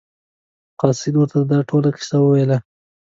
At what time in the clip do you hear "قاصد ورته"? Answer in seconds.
0.81-1.37